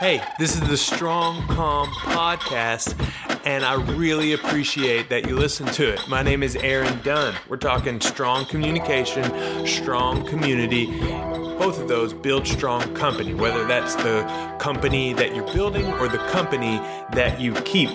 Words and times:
Hey, 0.00 0.20
this 0.40 0.54
is 0.54 0.68
the 0.68 0.76
Strong 0.76 1.46
Calm 1.46 1.88
Podcast, 1.88 2.98
and 3.46 3.64
I 3.64 3.74
really 3.92 4.32
appreciate 4.32 5.08
that 5.08 5.28
you 5.28 5.36
listen 5.36 5.66
to 5.66 5.92
it. 5.92 6.00
My 6.08 6.20
name 6.20 6.42
is 6.42 6.56
Aaron 6.56 7.00
Dunn. 7.04 7.32
We're 7.48 7.58
talking 7.58 8.00
strong 8.00 8.44
communication, 8.46 9.64
strong 9.64 10.26
community. 10.26 10.86
Both 10.86 11.80
of 11.80 11.86
those 11.86 12.12
build 12.12 12.44
strong 12.44 12.92
company, 12.94 13.34
whether 13.34 13.64
that's 13.66 13.94
the 13.94 14.24
company 14.58 15.12
that 15.12 15.32
you're 15.32 15.52
building 15.54 15.86
or 15.86 16.08
the 16.08 16.18
company 16.28 16.78
that 17.12 17.40
you 17.40 17.54
keep. 17.62 17.90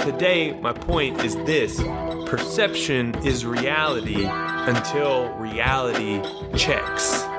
Today, 0.00 0.58
my 0.62 0.72
point 0.72 1.22
is 1.22 1.36
this 1.44 1.82
perception 2.26 3.14
is 3.26 3.44
reality 3.44 4.24
until 4.24 5.28
reality 5.34 6.22
checks. 6.56 7.29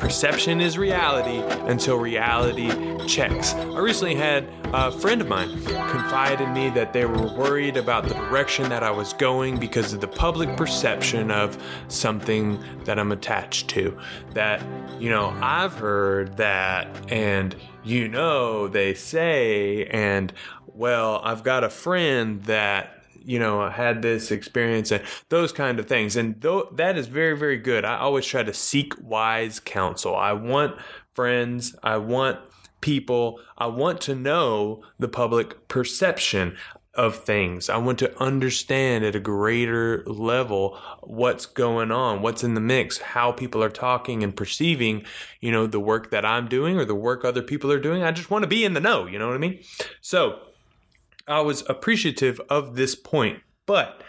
Perception 0.00 0.62
is 0.62 0.78
reality 0.78 1.40
until 1.70 1.98
reality 1.98 2.70
checks. 3.06 3.52
I 3.52 3.78
recently 3.78 4.14
had 4.14 4.48
a 4.72 4.90
friend 4.90 5.20
of 5.20 5.28
mine 5.28 5.62
confide 5.62 6.40
in 6.40 6.54
me 6.54 6.70
that 6.70 6.94
they 6.94 7.04
were 7.04 7.26
worried 7.36 7.76
about 7.76 8.08
the 8.08 8.14
direction 8.14 8.70
that 8.70 8.82
I 8.82 8.90
was 8.90 9.12
going 9.12 9.58
because 9.58 9.92
of 9.92 10.00
the 10.00 10.08
public 10.08 10.56
perception 10.56 11.30
of 11.30 11.62
something 11.88 12.64
that 12.84 12.98
I'm 12.98 13.12
attached 13.12 13.68
to. 13.68 13.96
That, 14.32 14.64
you 14.98 15.10
know, 15.10 15.36
I've 15.42 15.74
heard 15.74 16.38
that, 16.38 16.88
and 17.12 17.54
you 17.84 18.08
know, 18.08 18.68
they 18.68 18.94
say, 18.94 19.84
and 19.84 20.32
well, 20.66 21.20
I've 21.22 21.44
got 21.44 21.62
a 21.62 21.70
friend 21.70 22.42
that 22.44 22.99
you 23.24 23.38
know 23.38 23.68
had 23.68 24.02
this 24.02 24.30
experience 24.30 24.90
and 24.90 25.02
those 25.28 25.52
kind 25.52 25.78
of 25.78 25.86
things. 25.86 26.16
And 26.16 26.40
th- 26.40 26.64
that 26.72 26.96
is 26.96 27.06
very 27.06 27.36
very 27.36 27.58
good. 27.58 27.84
I 27.84 27.98
always 27.98 28.26
try 28.26 28.42
to 28.42 28.54
seek 28.54 28.94
wise 29.02 29.60
counsel. 29.60 30.16
I 30.16 30.32
want 30.32 30.76
friends. 31.14 31.74
I 31.82 31.96
want 31.98 32.38
people. 32.80 33.40
I 33.58 33.66
want 33.66 34.00
to 34.02 34.14
know 34.14 34.82
the 34.98 35.08
public 35.08 35.68
perception 35.68 36.56
of 36.94 37.16
things. 37.16 37.70
I 37.70 37.76
want 37.76 37.98
to 38.00 38.20
understand 38.20 39.04
at 39.04 39.14
a 39.14 39.20
greater 39.20 40.02
level 40.06 40.76
what's 41.02 41.46
going 41.46 41.92
on 41.92 42.20
what's 42.20 42.42
in 42.42 42.54
the 42.54 42.60
mix 42.60 42.98
how 42.98 43.30
people 43.30 43.62
are 43.62 43.70
talking 43.70 44.24
and 44.24 44.36
perceiving 44.36 45.04
you 45.40 45.52
know 45.52 45.66
the 45.66 45.80
work 45.80 46.10
that 46.10 46.24
i'm 46.24 46.48
doing 46.48 46.76
or 46.76 46.84
the 46.84 46.94
work 46.94 47.24
other 47.24 47.42
people 47.42 47.70
are 47.72 47.80
doing. 47.80 48.02
I 48.02 48.10
just 48.10 48.30
want 48.30 48.42
to 48.42 48.48
be 48.48 48.64
in 48.64 48.74
the 48.74 48.80
know 48.80 49.06
you 49.06 49.18
know 49.18 49.28
what 49.28 49.36
i 49.36 49.38
mean? 49.38 49.60
So 50.00 50.40
I 51.30 51.40
was 51.40 51.62
appreciative 51.68 52.40
of 52.48 52.76
this 52.76 52.94
point, 52.94 53.40
but 53.66 54.02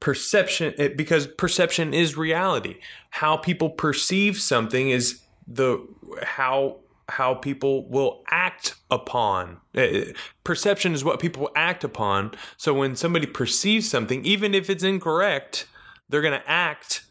perception 0.00 0.74
it, 0.78 0.96
because 0.96 1.26
perception 1.26 1.92
is 1.92 2.16
reality. 2.16 2.76
How 3.10 3.36
people 3.36 3.70
perceive 3.70 4.40
something 4.40 4.90
is 4.90 5.20
the 5.46 5.86
how 6.22 6.80
how 7.08 7.34
people 7.34 7.88
will 7.88 8.22
act 8.30 8.76
upon. 8.90 9.58
Uh, 9.76 10.12
perception 10.44 10.94
is 10.94 11.04
what 11.04 11.20
people 11.20 11.50
act 11.56 11.84
upon. 11.84 12.32
So 12.56 12.72
when 12.72 12.94
somebody 12.96 13.26
perceives 13.26 13.88
something, 13.88 14.24
even 14.24 14.54
if 14.54 14.70
it's 14.70 14.84
incorrect, 14.84 15.66
they're 16.08 16.22
going 16.22 16.40
to 16.40 16.48
act 16.48 17.04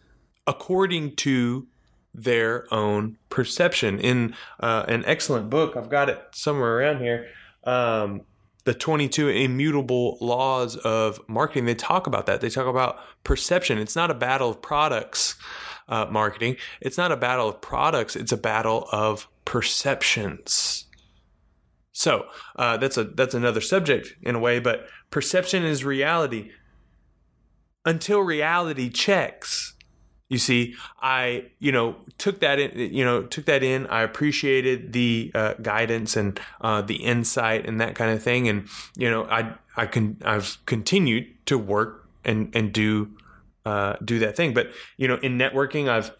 according 0.47 1.15
to 1.17 1.67
their 2.13 2.73
own 2.73 3.17
perception. 3.29 3.99
In 3.99 4.35
uh, 4.59 4.85
an 4.87 5.03
excellent 5.05 5.49
book, 5.49 5.75
I've 5.75 5.89
got 5.89 6.09
it 6.09 6.19
somewhere 6.31 6.79
around 6.79 6.99
here. 6.99 7.27
Um, 7.65 8.21
the 8.65 8.73
22 8.73 9.29
immutable 9.29 10.17
laws 10.21 10.75
of 10.77 11.19
marketing. 11.27 11.65
They 11.65 11.75
talk 11.75 12.07
about 12.07 12.25
that. 12.25 12.41
They 12.41 12.49
talk 12.49 12.67
about 12.67 12.97
perception. 13.23 13.77
It's 13.77 13.95
not 13.95 14.11
a 14.11 14.13
battle 14.13 14.49
of 14.49 14.61
products 14.61 15.35
uh, 15.87 16.05
marketing. 16.09 16.57
It's 16.81 16.97
not 16.97 17.11
a 17.11 17.17
battle 17.17 17.49
of 17.49 17.61
products. 17.61 18.15
It's 18.15 18.31
a 18.31 18.37
battle 18.37 18.87
of 18.91 19.27
perceptions. 19.45 20.85
So 21.91 22.27
uh, 22.55 22.77
that's 22.77 22.97
a 22.97 23.03
that's 23.03 23.33
another 23.33 23.59
subject 23.59 24.15
in 24.21 24.35
a 24.35 24.39
way 24.39 24.59
but 24.59 24.87
perception 25.09 25.65
is 25.65 25.83
reality. 25.83 26.51
Until 27.85 28.19
reality 28.21 28.89
checks 28.89 29.73
you 30.29 30.37
see 30.37 30.75
i 31.01 31.43
you 31.59 31.71
know 31.71 31.95
took 32.19 32.41
that 32.41 32.59
in 32.59 32.93
you 32.93 33.03
know 33.03 33.23
took 33.23 33.45
that 33.45 33.63
in. 33.63 33.87
I 33.87 34.03
appreciated 34.03 34.93
the 34.93 35.31
uh, 35.33 35.53
guidance 35.61 36.15
and 36.15 36.39
uh, 36.61 36.83
the 36.83 36.97
insight 36.97 37.67
and 37.67 37.81
that 37.81 37.95
kind 37.95 38.11
of 38.11 38.21
thing. 38.21 38.47
And 38.47 38.67
you 38.95 39.09
know 39.09 39.23
i 39.25 39.55
i 39.75 39.87
can 39.87 40.17
i've 40.23 40.63
continued 40.67 41.25
to 41.47 41.57
work 41.57 42.07
and 42.23 42.55
and 42.55 42.71
do 42.71 43.09
uh, 43.65 43.95
do 44.03 44.19
that 44.19 44.35
thing. 44.35 44.53
But 44.53 44.71
you 44.97 45.07
know 45.07 45.15
in 45.15 45.37
networking 45.39 45.89
i've 45.89 46.11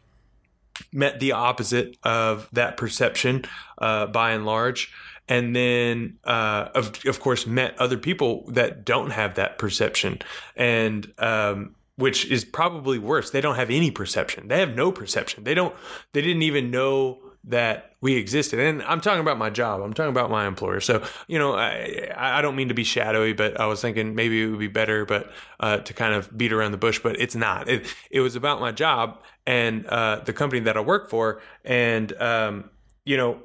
met 0.94 1.20
the 1.20 1.34
opposite 1.34 1.98
of 2.04 2.48
that 2.54 2.78
perception 2.78 3.44
uh, 3.78 4.08
by 4.08 4.32
and 4.32 4.46
large. 4.46 4.92
And 5.28 5.56
then 5.56 6.18
uh, 6.24 6.70
of 6.74 7.06
of 7.06 7.20
course 7.20 7.46
met 7.46 7.78
other 7.78 7.98
people 7.98 8.46
that 8.48 8.84
don't 8.86 9.12
have 9.12 9.36
that 9.36 9.60
perception. 9.60 10.20
And 10.56 11.14
um, 11.20 11.76
which 12.00 12.26
is 12.32 12.46
probably 12.46 12.98
worse. 12.98 13.32
They 13.32 13.42
don't 13.42 13.56
have 13.56 13.70
any 13.70 13.92
perception. 13.92 14.48
They 14.48 14.60
have 14.60 14.74
no 14.74 14.92
perception. 14.92 15.44
They 15.44 15.54
don't. 15.54 15.76
They 16.14 16.22
didn't 16.22 16.44
even 16.44 16.72
know 16.72 17.20
that 17.44 17.96
we 18.02 18.16
existed. 18.16 18.60
And 18.60 18.82
I'm 18.84 19.02
talking 19.02 19.20
about 19.20 19.38
my 19.38 19.50
job. 19.50 19.82
I'm 19.82 19.94
talking 19.94 20.12
about 20.12 20.30
my 20.30 20.48
employer. 20.48 20.80
So 20.80 21.04
you 21.28 21.38
know, 21.38 21.56
I 21.56 22.10
I 22.16 22.42
don't 22.42 22.56
mean 22.56 22.70
to 22.70 22.74
be 22.74 22.86
shadowy, 22.86 23.34
but 23.34 23.60
I 23.60 23.66
was 23.66 23.82
thinking 23.82 24.16
maybe 24.16 24.42
it 24.42 24.48
would 24.48 24.60
be 24.60 24.68
better, 24.68 25.06
but 25.06 25.32
uh, 25.60 25.78
to 25.78 25.94
kind 25.94 26.14
of 26.14 26.36
beat 26.38 26.54
around 26.54 26.72
the 26.72 26.78
bush. 26.78 27.00
But 27.00 27.20
it's 27.20 27.36
not. 27.36 27.70
It 27.70 27.94
it 28.10 28.22
was 28.22 28.36
about 28.36 28.62
my 28.62 28.72
job 28.72 29.22
and 29.46 29.86
uh, 29.88 30.22
the 30.26 30.34
company 30.34 30.62
that 30.62 30.78
I 30.78 30.82
work 30.82 31.10
for, 31.10 31.42
and 31.66 32.14
um, 32.22 32.70
you 33.04 33.18
know, 33.18 33.44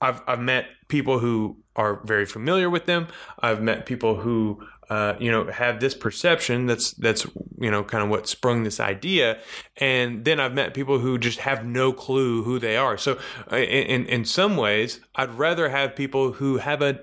I've 0.00 0.22
I've 0.26 0.40
met 0.40 0.66
people 0.88 1.18
who 1.18 1.58
are 1.80 2.00
very 2.04 2.26
familiar 2.26 2.68
with 2.68 2.84
them. 2.84 3.08
I've 3.38 3.62
met 3.62 3.86
people 3.86 4.16
who 4.16 4.62
uh, 4.90 5.14
you 5.18 5.30
know 5.30 5.50
have 5.50 5.80
this 5.80 5.94
perception 5.94 6.66
that's 6.66 6.92
that's 6.92 7.24
you 7.58 7.70
know 7.70 7.82
kind 7.82 8.04
of 8.04 8.10
what 8.10 8.28
sprung 8.28 8.64
this 8.64 8.80
idea. 8.80 9.38
And 9.76 10.24
then 10.24 10.38
i've 10.40 10.52
met 10.52 10.74
people 10.74 10.98
who 10.98 11.18
just 11.18 11.40
have 11.40 11.64
no 11.64 11.92
clue 11.92 12.42
who 12.42 12.58
they 12.58 12.76
are. 12.76 12.98
So 12.98 13.18
uh, 13.50 13.56
in 13.56 14.06
in 14.06 14.24
some 14.24 14.56
ways 14.56 15.00
i'd 15.14 15.34
rather 15.34 15.70
have 15.70 15.96
people 15.96 16.32
who 16.32 16.58
have 16.58 16.82
an 16.82 16.98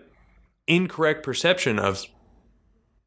incorrect 0.68 1.24
perception 1.24 1.80
of 1.80 2.06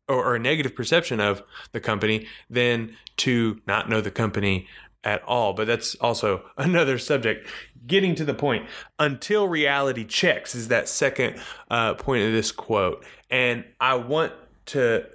or, 0.09 0.25
or 0.25 0.35
a 0.35 0.41
negative 0.41 0.75
perception 0.75 1.21
of 1.21 1.43
the 1.73 1.81
company 1.81 2.27
than 2.49 2.97
to 3.19 3.61
not 3.67 3.89
know 3.89 4.01
the 4.01 4.11
company 4.11 4.67
at 5.05 5.23
all. 5.25 5.53
But 5.53 5.67
that's 5.67 5.95
also 5.97 6.43
another 6.57 6.99
subject 6.99 7.49
getting 7.87 8.15
to 8.15 8.25
the 8.25 8.35
point 8.35 8.67
until 8.99 9.49
reality 9.49 10.05
checks 10.05 10.55
is 10.55 10.69
that 10.69 10.89
second 10.89 11.41
uh, 11.71 11.95
point 11.95 12.25
of 12.25 12.33
this 12.33 12.53
quote. 12.53 13.05
And 13.31 13.65
i 13.81 13.95
want 13.95 14.33
to 14.67 15.07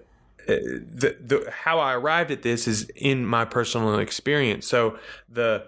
uh, 0.48 0.54
the 0.54 1.18
the 1.20 1.52
how 1.52 1.80
I 1.80 1.94
arrived 1.94 2.30
at 2.30 2.44
this 2.44 2.68
is 2.68 2.88
in 2.96 3.26
my 3.26 3.46
personal 3.46 3.98
experience. 3.98 4.68
So 4.68 5.00
the 5.28 5.66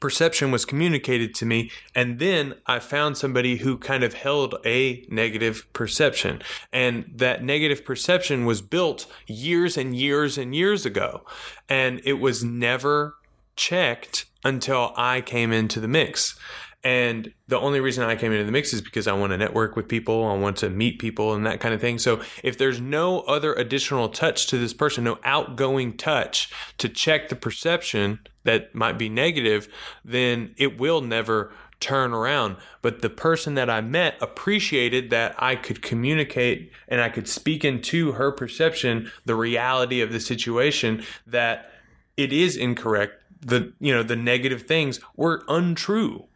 perception 0.00 0.50
was 0.50 0.64
communicated 0.64 1.34
to 1.34 1.44
me 1.44 1.70
and 1.94 2.18
then 2.18 2.54
I 2.64 2.78
found 2.78 3.18
somebody 3.18 3.56
who 3.56 3.76
kind 3.76 4.02
of 4.02 4.14
held 4.14 4.54
a 4.64 5.04
negative 5.10 5.70
perception. 5.74 6.40
And 6.72 7.10
that 7.14 7.44
negative 7.44 7.84
perception 7.84 8.46
was 8.46 8.62
built 8.62 9.06
years 9.26 9.76
and 9.76 9.94
years 9.94 10.38
and 10.38 10.54
years 10.54 10.86
ago. 10.86 11.26
And 11.68 12.00
it 12.04 12.14
was 12.14 12.42
never 12.42 13.16
checked 13.56 14.24
until 14.44 14.92
I 14.96 15.20
came 15.20 15.52
into 15.52 15.80
the 15.80 15.88
mix 15.88 16.38
and 16.84 17.32
the 17.48 17.58
only 17.58 17.80
reason 17.80 18.04
I 18.04 18.14
came 18.14 18.30
into 18.30 18.44
the 18.44 18.52
mix 18.52 18.74
is 18.74 18.82
because 18.82 19.08
I 19.08 19.14
want 19.14 19.32
to 19.32 19.38
network 19.38 19.74
with 19.74 19.88
people, 19.88 20.26
I 20.26 20.34
want 20.34 20.58
to 20.58 20.68
meet 20.68 20.98
people 20.98 21.32
and 21.32 21.46
that 21.46 21.58
kind 21.58 21.74
of 21.74 21.80
thing. 21.80 21.98
So 21.98 22.20
if 22.42 22.58
there's 22.58 22.78
no 22.78 23.20
other 23.20 23.54
additional 23.54 24.10
touch 24.10 24.46
to 24.48 24.58
this 24.58 24.74
person, 24.74 25.02
no 25.02 25.18
outgoing 25.24 25.96
touch 25.96 26.52
to 26.76 26.90
check 26.90 27.30
the 27.30 27.36
perception 27.36 28.20
that 28.44 28.74
might 28.74 28.98
be 28.98 29.08
negative, 29.08 29.66
then 30.04 30.54
it 30.58 30.78
will 30.78 31.00
never 31.00 31.52
turn 31.80 32.12
around. 32.12 32.56
But 32.82 33.00
the 33.00 33.10
person 33.10 33.54
that 33.54 33.70
I 33.70 33.80
met 33.80 34.16
appreciated 34.20 35.08
that 35.08 35.34
I 35.38 35.56
could 35.56 35.80
communicate 35.80 36.70
and 36.86 37.00
I 37.00 37.08
could 37.08 37.28
speak 37.28 37.64
into 37.64 38.12
her 38.12 38.30
perception 38.30 39.10
the 39.24 39.34
reality 39.34 40.02
of 40.02 40.12
the 40.12 40.20
situation 40.20 41.02
that 41.26 41.70
it 42.16 42.32
is 42.32 42.56
incorrect. 42.56 43.22
The 43.44 43.72
you 43.78 43.92
know 43.92 44.02
the 44.02 44.16
negative 44.16 44.62
things 44.62 45.00
were 45.16 45.44
untrue 45.48 46.28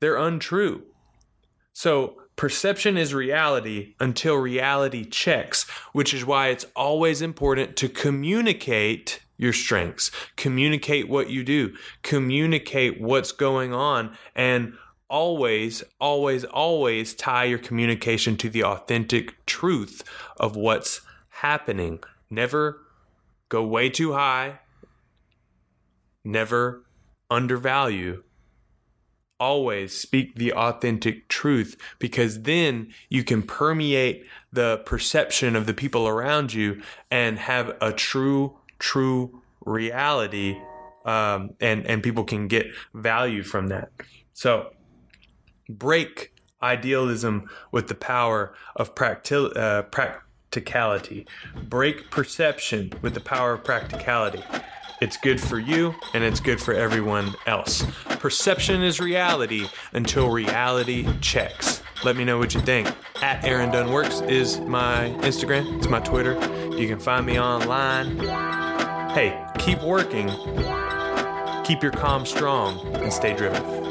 they're 0.00 0.16
untrue. 0.16 0.82
So 1.72 2.16
perception 2.36 2.96
is 2.96 3.14
reality 3.14 3.94
until 4.00 4.36
reality 4.36 5.04
checks, 5.04 5.68
which 5.92 6.14
is 6.14 6.24
why 6.24 6.48
it's 6.48 6.66
always 6.76 7.22
important 7.22 7.76
to 7.76 7.88
communicate 7.88 9.20
your 9.36 9.52
strengths, 9.52 10.10
communicate 10.36 11.08
what 11.08 11.30
you 11.30 11.44
do, 11.44 11.74
communicate 12.02 13.00
what's 13.00 13.30
going 13.30 13.72
on, 13.72 14.16
and 14.34 14.74
always, 15.08 15.84
always, 16.00 16.44
always 16.44 17.14
tie 17.14 17.44
your 17.44 17.58
communication 17.58 18.36
to 18.36 18.50
the 18.50 18.64
authentic 18.64 19.46
truth 19.46 20.02
of 20.38 20.56
what's 20.56 21.00
happening. 21.28 22.00
Never 22.28 22.80
go 23.48 23.64
way 23.64 23.88
too 23.88 24.12
high, 24.12 24.58
never 26.24 26.84
undervalue 27.30 28.22
always 29.40 29.96
speak 29.96 30.34
the 30.34 30.52
authentic 30.52 31.28
truth 31.28 31.76
because 31.98 32.42
then 32.42 32.92
you 33.08 33.22
can 33.22 33.42
permeate 33.42 34.26
the 34.52 34.82
perception 34.84 35.54
of 35.54 35.66
the 35.66 35.74
people 35.74 36.08
around 36.08 36.52
you 36.52 36.80
and 37.10 37.38
have 37.38 37.76
a 37.80 37.92
true, 37.92 38.56
true 38.78 39.42
reality. 39.64 40.56
Um, 41.04 41.54
and, 41.60 41.86
and 41.86 42.02
people 42.02 42.24
can 42.24 42.48
get 42.48 42.66
value 42.92 43.42
from 43.42 43.68
that. 43.68 43.90
So 44.34 44.72
break 45.68 46.34
idealism 46.62 47.48
with 47.70 47.88
the 47.88 47.94
power 47.94 48.52
of 48.76 48.90
uh, 48.90 49.82
practicality. 49.82 51.26
Break 51.62 52.10
perception 52.10 52.92
with 53.00 53.14
the 53.14 53.20
power 53.20 53.54
of 53.54 53.64
practicality. 53.64 54.42
It's 55.00 55.16
good 55.16 55.40
for 55.40 55.58
you 55.58 55.94
and 56.12 56.24
it's 56.24 56.40
good 56.40 56.60
for 56.60 56.74
everyone 56.74 57.34
else. 57.46 57.84
Perception 58.18 58.82
is 58.82 58.98
reality 58.98 59.68
until 59.92 60.30
reality 60.30 61.06
checks. 61.20 61.82
Let 62.04 62.16
me 62.16 62.24
know 62.24 62.38
what 62.38 62.54
you 62.54 62.60
think. 62.60 62.92
At 63.22 63.44
Aaron 63.44 63.70
Dunn 63.70 63.88
is 64.28 64.60
my 64.60 65.10
Instagram, 65.20 65.78
it's 65.78 65.88
my 65.88 66.00
Twitter. 66.00 66.34
You 66.76 66.88
can 66.88 66.98
find 66.98 67.24
me 67.24 67.38
online. 67.38 68.18
Hey, 69.10 69.44
keep 69.58 69.80
working, 69.82 70.28
keep 71.64 71.82
your 71.82 71.92
calm 71.92 72.26
strong, 72.26 72.94
and 72.96 73.12
stay 73.12 73.36
driven. 73.36 73.87